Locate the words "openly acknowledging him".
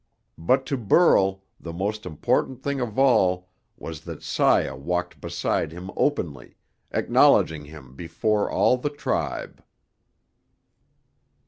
5.95-7.93